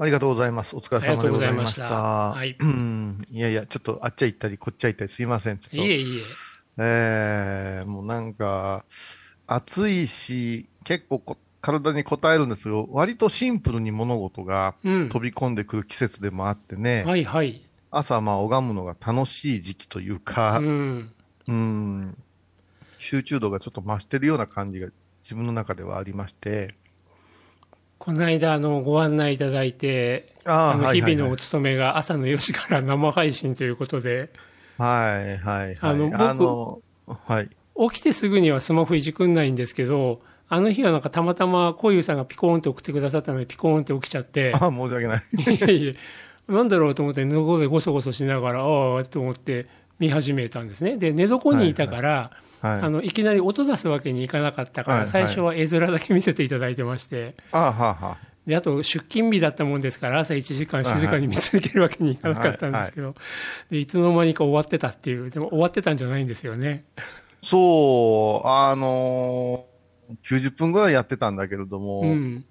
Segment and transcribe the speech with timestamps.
[0.00, 0.74] ありがとうございます。
[0.74, 1.86] お疲れ様でございました。
[1.86, 3.26] いましたうん。
[3.30, 5.58] いやいや、ちょっとあっちゃ行ったり、こっちゃ行ったりすいません。
[5.58, 6.20] ちょっといえいえ。
[6.78, 8.84] えー、もうなんか、
[9.46, 12.88] 暑いし、結構こ体に応えるんですよ。
[12.90, 15.08] 割とシンプルに物事がうん。
[15.08, 17.62] 飛び込んでくる季節でもあってね、はいはい。
[17.90, 21.12] 朝まあ拝むのが楽しい時期というかう、ん。
[21.46, 22.18] うん、
[22.98, 24.88] 集中度がちょっと増してるような感じが
[25.22, 26.74] 自分の中ではありまして、
[27.98, 34.30] この間、あの、ご案内いただいて、ああの、日々のお勤めが朝の4時から生配信ということで、
[34.78, 35.78] はいはいはい。
[35.80, 37.48] あの僕のはい。
[37.90, 45.22] 起きてすぐにはスマホいじくんないんですけど、あの日はなんかたまたまこういうさんがピコーンって送ってくださったのでピコーンって起きちゃって、あ、申し訳ない。
[45.54, 45.96] いえいえ、
[46.52, 49.66] なんだろうと思って寝床でゴソゴソしながら、ああと思って
[50.04, 50.98] 見始めたんですね。
[50.98, 52.80] で、寝床にいたから、はい。
[52.80, 58.18] あの、いきなり音出すわけにいかなかったから、はい最初は絵面だけ見せていただいてまして、あは。
[58.46, 63.14] で、あと出勤日だったもんですから、朝1時間静かに見続けるわけにいかなかったんですけど、
[63.70, 66.84] でいつの間にか終わってたっていう、でも終わってたんじゃないんですよね。
[67.42, 72.44] そう、あのー、90分ぐらいやってたんだけれども、うん。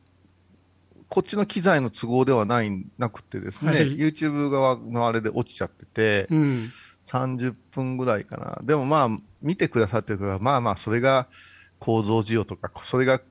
[1.09, 6.71] こっちの機材の都合ではない、なくてですね、はい YouTube 側のあれで落ちちゃってて、うん。
[7.07, 8.59] 30分ぐらいかな。
[8.63, 9.09] でもまあ、
[9.41, 11.27] 見てくださってるから、まあまあ、それが
[11.79, 13.21] 構造需要とか、それが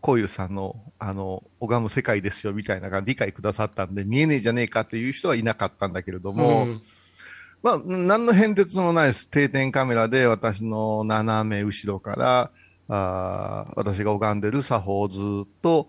[0.00, 6.82] こういうさんの、あの、拝む世界ですよ、みたいなのが理解くださったんで、見えねえじゃねえかっていう人はいなかったんだけれども、うん
[7.62, 9.28] まあ、何の変哲もないです。
[9.28, 12.50] 定点カメラで私の斜め後ろから、
[12.88, 15.88] あー私が拝んでる作法をずっと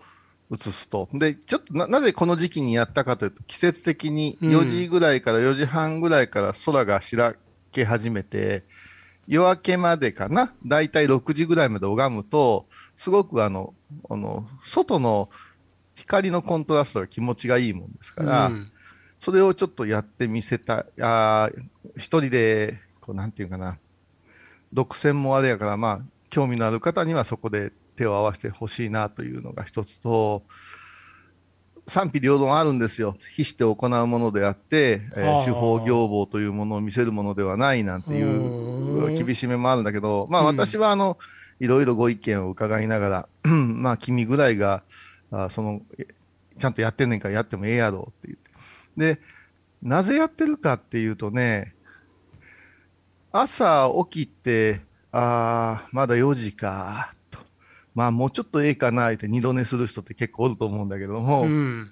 [0.54, 1.09] 映すと。
[1.14, 4.50] で、ちょっとな、なぜこの時期にやったかというと、季節的にうん。
[4.50, 7.36] 4時ぐらいから4時半ぐらいから空が白
[7.72, 8.64] け始めて、
[9.28, 13.73] 夜明けまでかな、だいたい6時ぐらいまで拝むと、すごくあの、
[14.10, 15.30] あの、外の
[15.95, 18.72] 光のコントラストが気持ちがいいもんですから、うん。
[19.20, 21.64] それをちょっとやってみせた、あー
[21.95, 23.77] 一人で、こう、なんていうかな、
[24.73, 30.43] 独占もあれやから、まあ、興味のある方にはそこで手を合わせてほしいなというのが一つと、
[31.87, 33.17] 賛否両論あるんですよ。
[33.36, 41.17] 非して行うものであって、えー手法業法というものを見せるものではないなんていううん厳しめもあるんだけど、まあうん私はあの、
[41.59, 44.83] いろいろご意見を伺いながら、 まあ君ぐらいが、
[45.32, 46.08] あその、え
[46.58, 48.37] ちゃんとやってんねんからやってもええやろうって
[48.98, 49.15] 言って。
[49.15, 49.21] で、
[49.82, 51.73] なぜやってるかっていうとね、
[53.32, 57.23] 朝起きて、ああ、まだ4時か、と。
[57.95, 61.92] まあもうちょっとええかな、って二度寝する人って結構おると思うんだけども、うん。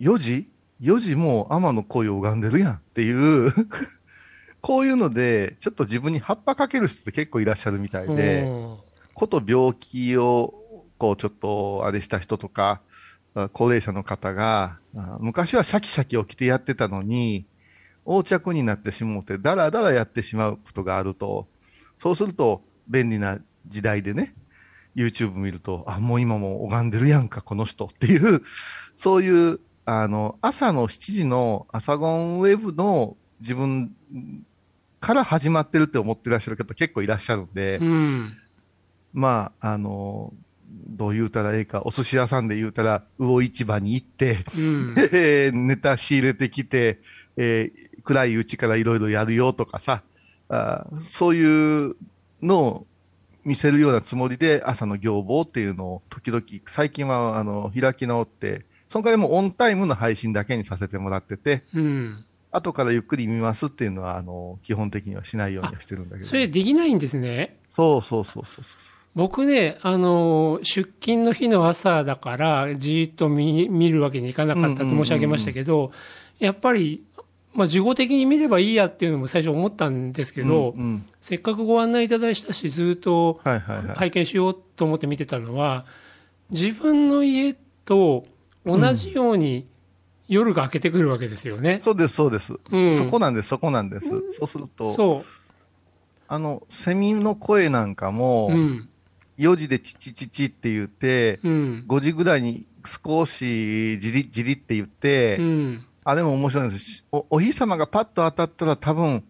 [0.00, 0.48] 4時
[0.80, 3.52] ?4 時もう天の声を拝んでるやんっていう、
[4.60, 8.84] こういうので、ちょっと自分に葉っぱかける人って結構いらっしゃるみたいで、お
[9.14, 12.80] こと病気を、こう、ちょっと、あれした人とか、
[13.34, 17.46] あ高齢者の方が、あ昔はシャキシャキ起きてやってたのに、
[18.06, 21.46] 横着になってしもうて、だらだらやってしまうことがあると、
[22.00, 24.34] そうすると、便利な時代でね、
[24.96, 28.42] YouTube 見ると、あ、もう今もう拝んでるやんか、この人っていう、
[28.96, 33.94] そういう、あの、朝の7時の朝ゴンウェブの自分
[35.00, 38.36] から始まってるって思ってらっしゃる方結構いらっしゃるんで、ーうん。
[39.12, 40.32] まあ、あの、
[40.88, 44.94] どう言うたらええか、お寿司屋さんで言うたら、魚市場に行って、うん。
[44.96, 47.00] え ーネタ仕入れてきて、
[47.36, 50.02] えー暗いうちからいろいろやるよとかさ、
[50.48, 51.96] あーそういう
[52.40, 52.86] のを
[53.46, 62.24] 見せるようなつもりで、朝の行法っていうのを時々、最近はあの開き直って、その代わりもオンタイムの配信だけにさせてもらってて、うん。
[62.50, 66.28] 後からゆっくり見ますっていうのは、あの、基本的にはしないようにはしてるんだけど。
[66.28, 67.56] それできないんですね。
[67.68, 68.74] そうそうそうそうそう。
[69.14, 75.90] 僕ね、あの、出勤の日の朝だから、じーっと見見るわけにいかなかったと申し上げましたけど、
[76.38, 77.02] やっぱり、
[77.56, 83.96] まあ、事後的に見ればいいやっていうのも最初思ったんですけど、うんうんせっかくご案内いただいたし、ずっとはいはいはい。
[83.96, 85.84] 拝見しようと思って見てたのは、
[86.50, 88.24] 自分の家と
[88.64, 89.66] 同じように
[90.28, 91.80] 夜が明けてくるわけですよね。
[91.82, 92.54] そうです、そうです。
[92.70, 94.08] うんそこなんです、そこなんです。
[94.08, 95.24] そうすると、そ
[96.28, 98.12] あの、セミの声なんかう。
[98.12, 98.88] も、うん。
[99.38, 101.84] 4時でチチチチって言って、うん。
[101.86, 102.66] 5時ぐらいに
[103.04, 105.85] 少しじりじりって言って、うん。
[106.08, 107.26] あれも面白いんですお。
[107.30, 109.24] お日様がパッと当たったら多分、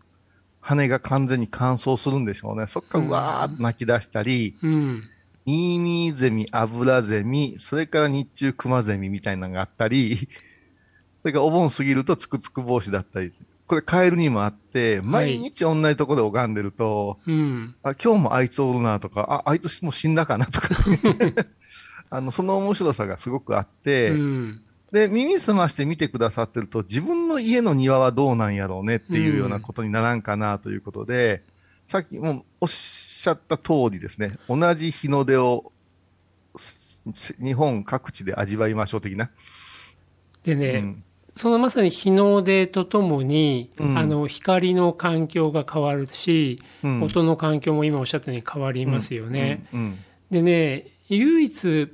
[0.61, 2.67] 羽が完全に乾燥するんでしょうね。
[2.67, 5.03] そっからうわーっと泣き出したり、うん。
[5.47, 10.29] ミーミーゼミ、アブラゼミ、それから日中クマゼミみたいなのがあったり、
[11.23, 13.33] それからお盆過ぎるとつくつく帽子だったり、
[13.67, 17.75] これカエルにもあって、毎日同じところで拝んでると、うん。
[17.85, 20.69] あ、今日もあいつおるなとか、あ、あいつもう死んだかなとか、
[22.11, 24.61] あの、その面白さがすごくあって、うん。
[24.93, 31.43] で、耳すまして見てくださってると、自分の家の庭はどうなんやろうねっていうようなことにならんかなということで、
[31.87, 35.73] さっきもおっしゃった通りですね、同じ日の出を
[37.41, 39.31] 日本各地で味わいましょう的な。
[40.43, 41.05] でね、うん。
[41.35, 49.67] そのまさに日の出とともに、うん、あの光の環境が変わるし、うん、音の環境も今おっしゃったように変わりますよね。
[49.73, 49.99] うん、
[50.31, 51.93] でね、唯一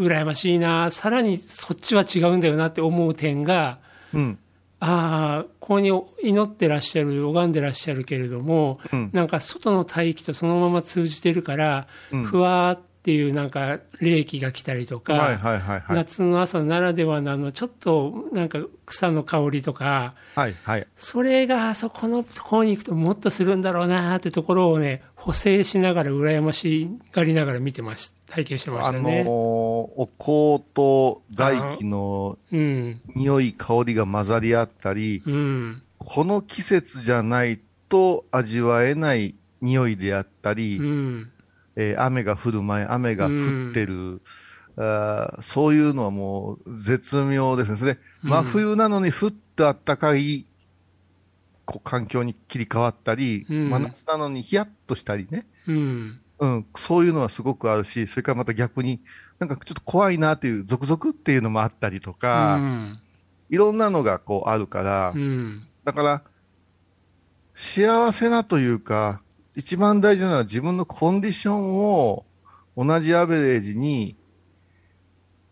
[0.00, 3.78] 羨ましいな、さらにそっちは違うんだよなって思う点が、
[4.82, 5.90] ああ、ここに
[6.22, 8.80] 祈ってらっしゃる、拝んでらっしゃるけれども、
[9.12, 11.86] なんか外の大気とそのまま通じてるから、
[12.24, 28.98] ふわーっっていうなんか冷気が来たりとか、はいはいはいはい、夏の朝ならではのあのちょっとなんか草の香りとか、はいはい、それがあそこのところに行くともっとするんだろうなってところをね、補正しながら羨ましがりながら見てまし体験してましたね。
[29.22, 30.06] あのー、お
[30.58, 41.30] 香と外気の匂い、香りが混ざり合ったり、うん、この季節じゃないと味わえない匂いであったり、うん
[41.80, 43.28] えー、雨が降る前、雨が降
[43.70, 44.20] ってる、うん、
[44.76, 47.98] あそういうのはもう絶妙ですね。
[48.22, 50.44] 真冬なのにふっとあったかい
[51.84, 59.00] 環境に切り替わったり、うん、真夏なのにヒヤッとしたりね、うん、うん、そういうのはすごくあるし、それからまた逆に、
[59.38, 62.98] なんかちょっと怖いなっていう、続々っていうのもあったりとか、うん、
[63.48, 65.14] いろんなのがこうあるから、
[65.84, 66.22] だから、
[67.54, 69.22] 幸せなというか、
[69.56, 72.24] 一番大事なのは自分のコンディションを
[72.76, 74.16] 同じアベレージに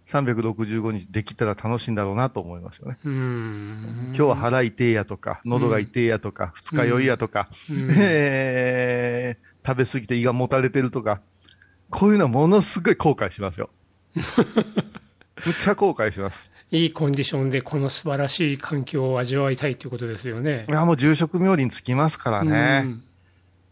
[0.09, 2.99] 365日できたら楽しいんだろうなと思いますよね。
[3.05, 7.51] 今日は腹痛いやとか、喉が痛いやとか、二日酔いやとか、
[7.91, 11.21] えー、食べ過ぎて胃がもたれてるとか、
[11.91, 13.69] こういうのはものすごい後悔しますよ。
[14.15, 16.51] むっちゃ後悔します。
[16.71, 20.67] いいコンディションでこの素晴らしい環境を味わいたいということですよね。
[20.69, 22.97] いや、もう住職冥利につきますからね。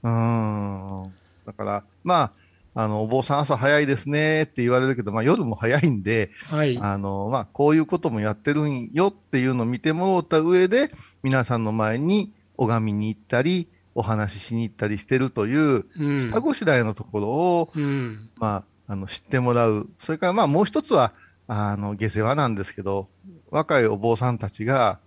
[0.07, 1.15] うん。
[1.45, 2.33] だから、ま
[2.75, 6.79] あ、あの、お坊さん朝早いですねって言われるけど、まあ夜も早いんで、はい。
[6.79, 10.93] あの、まあこういうこともやってるんよっていうのを見てもらった上で、
[11.23, 15.87] 皆さんの前に拝みに行ったり、お話ししに行ったりしてるという、
[16.21, 19.89] 下ごしらえのところを、うん、まあ、あの、知ってもらう。
[20.03, 21.15] それからまあもう一つは、
[21.49, 23.09] あの、下世話なんですけど、
[23.51, 25.01] 若いお坊さんたちが、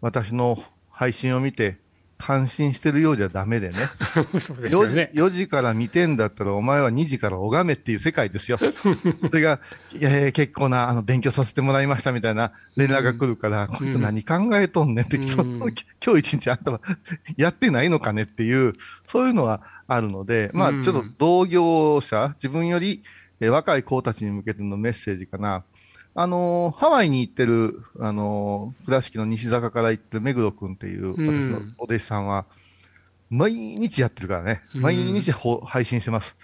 [0.00, 0.58] 私の
[0.88, 1.79] 配信を見て、
[2.20, 3.76] 感心してるようじゃダメでね。
[4.38, 8.58] そうですよね 4, 4時から見てんだったら、お前は2時から拝めっていう世界ですよ。
[8.60, 9.60] それが、
[9.94, 15.68] えー、結構な、あの、勉強させてもらいましたみたいな連絡が来るから、うん、こいつ何考えとんねんって、うん、その
[16.04, 16.80] 今日一日あんたは
[17.36, 18.74] やってないのかねっていう、
[19.04, 23.02] そういうのはあるので、まあ、ちょっと同業者、自分より、
[23.40, 25.64] えー、若い子たちに向けてのメッセージかな。
[26.14, 32.46] あのー、ハワイに行ってる、あのー、倉敷の西坂から行ってる目黒君っていう、私のお弟子さんは、
[33.30, 36.36] 毎日やってるからね、毎日配信してます。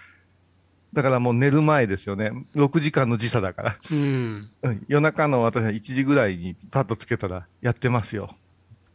[0.93, 2.31] だからもう寝る前ですよね。
[2.55, 3.77] 6時間の時差だから。
[3.91, 4.49] うん、
[4.87, 8.35] 夜中の私は1時ぐらいにパッとつけたらやってますよ。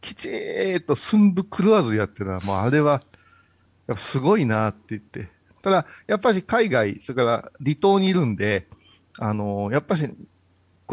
[0.01, 3.03] きちーっと寸分狂わずやってるのは、もうあれは、
[3.87, 5.29] やっぱすごいなって言って。
[5.61, 8.67] ただ、やっぱり海外、それから離島にいるんで、
[9.19, 10.09] あのー、やっぱし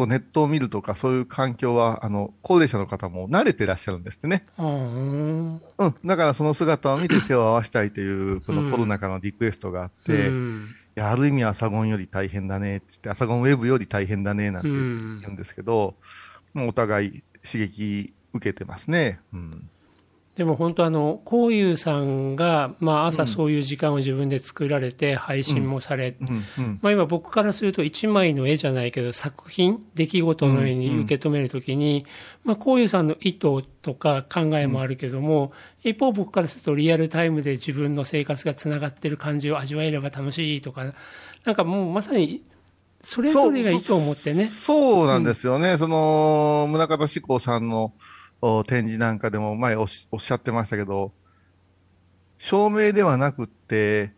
[0.01, 4.47] こうネットを見るとか、そういう環境は、あの、高齢者の方も慣れてらっしゃるんですってね。
[4.57, 5.61] うん。
[6.03, 14.79] だからその姿を見て手を合わせたいという、このコロナ禍のリクエストがあって、うん、いや、ある意味朝ゴンより大変だね、ってって、朝ゴンウェブより大変だね、なんて言う
[15.33, 15.93] んですけど、
[16.55, 19.19] もうお互い刺激受けてますね。
[19.33, 19.69] うん
[20.35, 26.15] でも本当あの、こういうさんが、まあ朝そういう時間を自分で作られて配信もされ、
[26.81, 32.05] まあ今僕からすると一枚の絵じゃないけど作品、出来事のように受け止めるときに、
[32.45, 33.39] まあこういうさんの意図
[33.81, 35.51] とか考えもあるけども、
[35.83, 40.85] 一方僕からするとリアルタイムで自分の生活がつながってる感じを味わえれば楽しいとか、
[41.43, 42.41] なんかもうまさに
[43.03, 44.47] それぞれが意図を持ってね。
[44.47, 45.77] そうなんですよね。
[45.77, 47.93] その、宗像志功さんの、
[48.65, 51.13] 展示なんかでも前おっしゃってましたけど、
[52.37, 54.13] 照明ではなくって、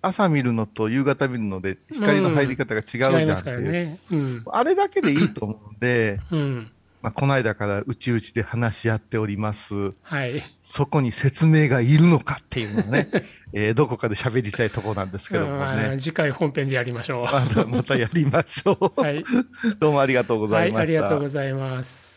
[0.00, 3.58] 朝見るのと夕方見るので光の入り方が違うじゃんっていう。
[3.58, 6.72] うんねうん、あれだけでいいと思うんで、うん、
[7.02, 9.92] まあ、この間からうちうちで話し合っております。
[10.02, 10.42] はい。
[10.62, 13.08] そこに説明がいるのかっていうのをね、
[13.52, 15.96] えー、どこかで喋りたいところなんですけどもね。
[15.98, 17.24] 次回本編でやりましょう。
[17.24, 19.00] またまたやりましょう。
[19.00, 19.24] はい。
[19.80, 20.76] どうもありがとうございました。
[20.78, 22.11] はい、ありがとうございます。